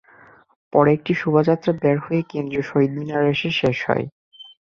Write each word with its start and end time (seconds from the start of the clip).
পরে 0.73 0.89
একটি 0.93 1.13
শোভাযাত্রা 1.15 1.71
বের 1.81 1.97
হয়ে 2.05 2.21
কেন্দ্রীয় 2.31 2.63
শহীদ 2.63 2.91
মিনারে 2.97 3.27
এসে 3.35 3.49
শেষ 3.59 3.77
হয়। 3.87 4.05